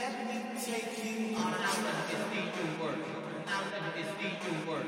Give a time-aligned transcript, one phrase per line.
[0.00, 2.96] Let me take you out of this deep work.
[4.66, 4.86] Work.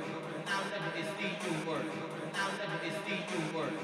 [0.48, 1.84] Out of this deep work.
[2.34, 3.74] Out of this deep work.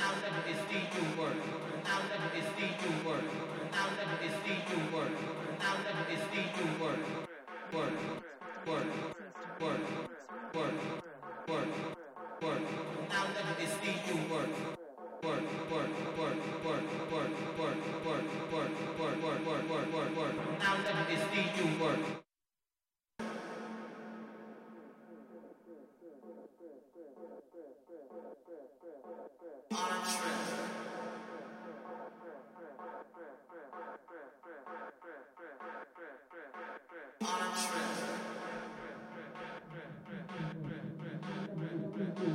[0.00, 1.36] Out of this deep work.
[1.84, 3.24] Out of this deep work.
[3.74, 5.12] Out of this deep work.
[5.60, 7.04] Out of this deep work.
[7.74, 7.92] Work.
[8.66, 8.88] Work.
[9.60, 9.84] Work.
[10.54, 10.74] Work.
[11.48, 11.68] Work.
[12.42, 12.62] Work.
[13.12, 14.77] Out of this deep work.
[21.88, 22.18] Network.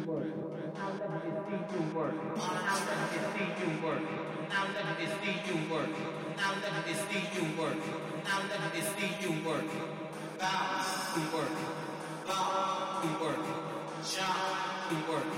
[0.06, 0.26] Work.
[0.76, 2.14] How does it see you work?
[2.38, 4.43] How does it see you work?
[4.54, 5.90] Now let me see you work.
[6.38, 7.82] Now let me see you work.
[8.24, 9.66] Now let me see you work.
[10.40, 11.58] Bow to work.
[12.28, 13.46] Bow to work.
[14.06, 15.32] Shout to work.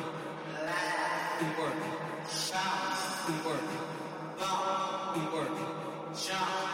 [0.66, 1.82] Laugh to work.
[2.28, 3.70] Shout to work.
[4.38, 5.58] Bow to work.
[6.14, 6.65] Shout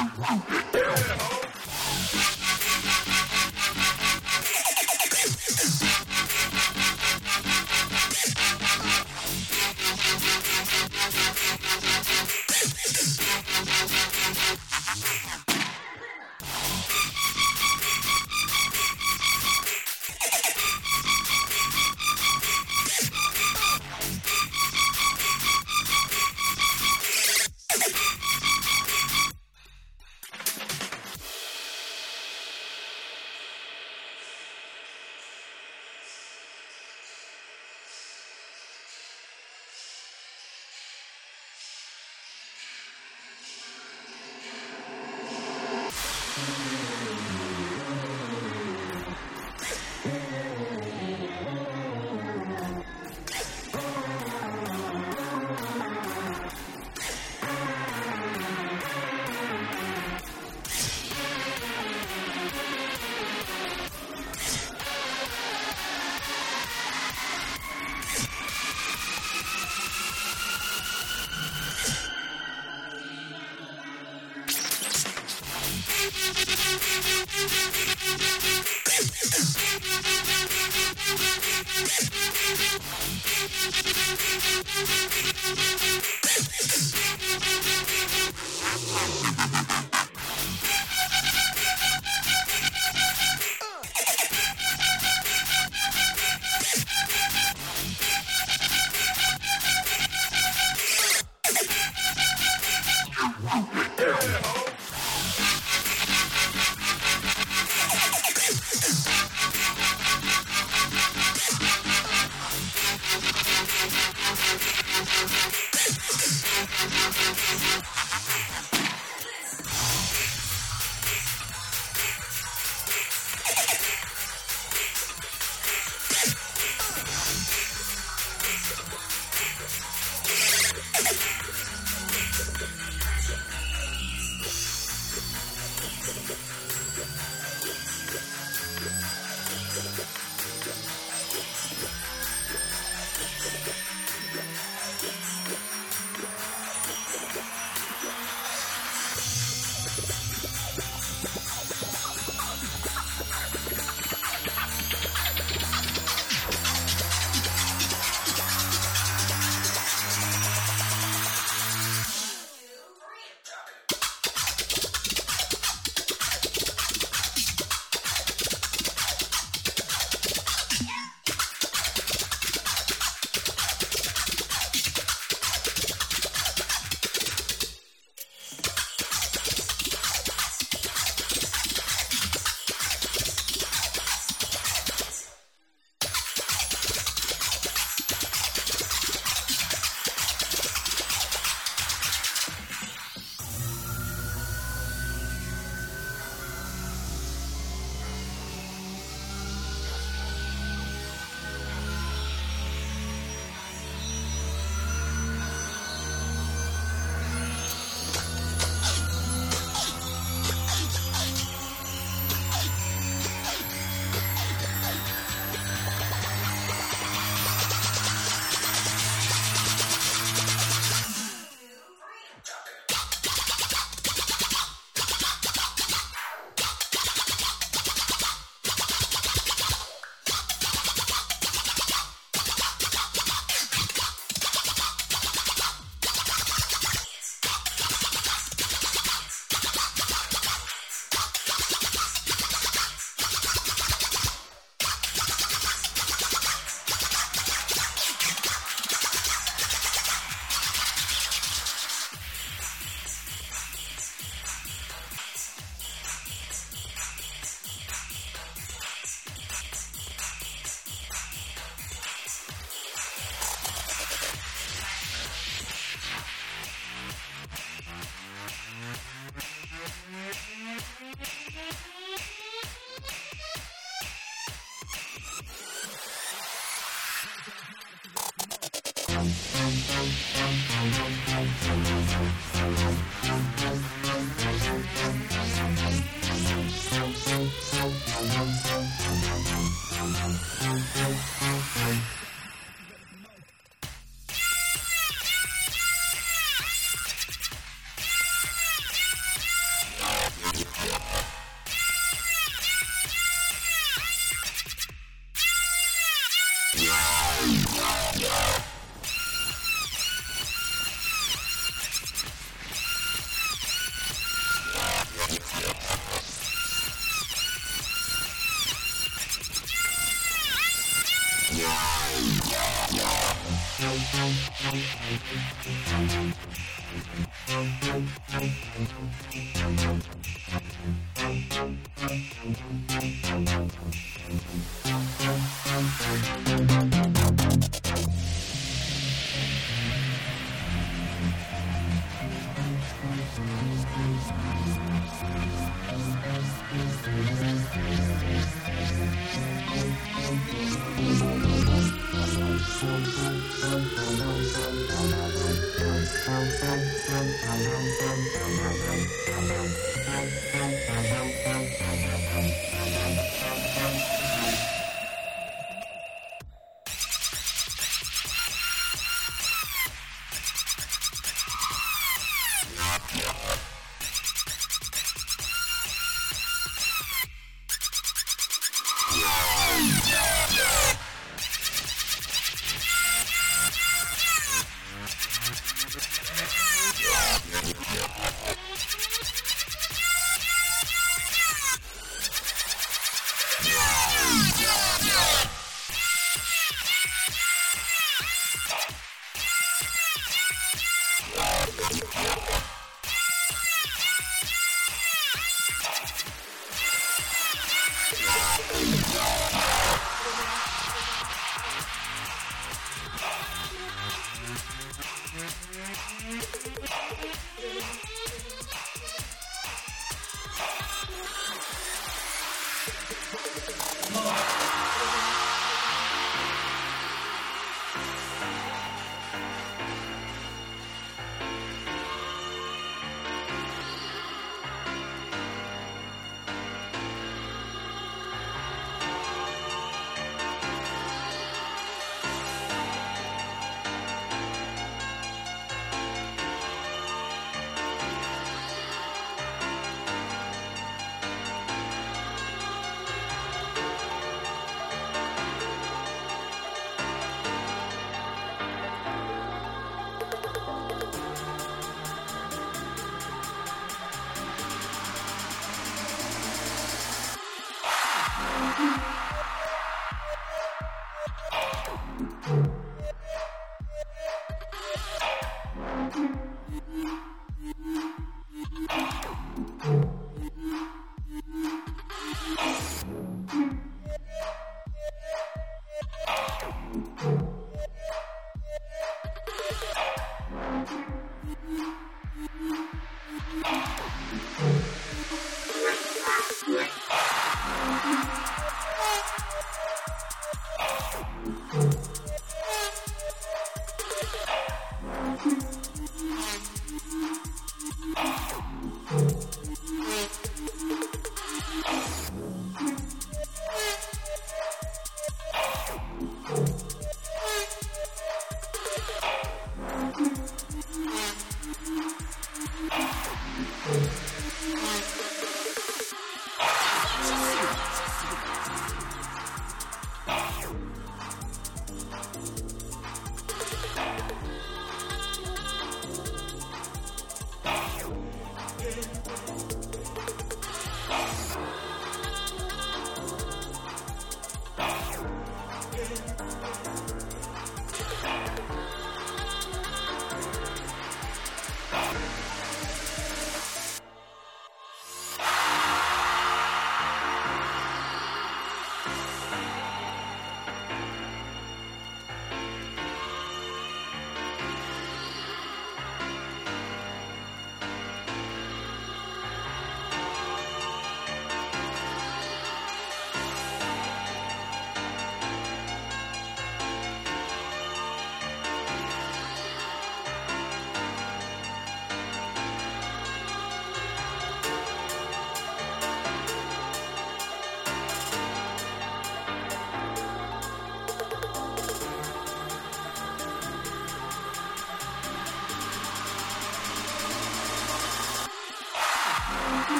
[0.00, 1.39] Yeah.